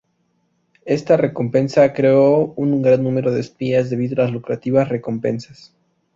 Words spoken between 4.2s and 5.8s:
las lucrativas recompensas.